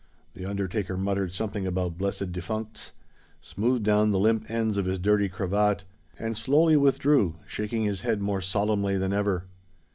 The 0.33 0.45
undertaker 0.47 0.97
muttered 0.97 1.31
something 1.31 1.67
about 1.67 1.99
"blessed 1.99 2.31
defuncts," 2.31 2.89
smoothed 3.39 3.83
down 3.85 4.09
the 4.09 4.17
limp 4.17 4.49
ends 4.49 4.79
of 4.79 4.85
his 4.85 4.97
dirty 4.97 5.29
cravat, 5.29 5.83
and 6.17 6.35
slowly 6.35 6.75
withdrew, 6.75 7.35
shaking 7.45 7.83
his 7.83 8.01
head 8.01 8.19
more 8.19 8.41
solemnly 8.41 8.97
than 8.97 9.13
ever. 9.13 9.45